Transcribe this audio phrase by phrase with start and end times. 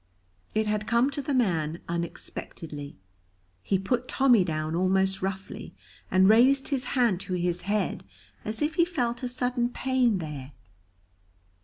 [0.55, 2.97] It had come to the man unexpectedly.
[3.61, 5.75] He put Tommy down almost roughly,
[6.09, 8.03] and raised his hand to his head
[8.43, 10.53] as if he felt a sudden pain there.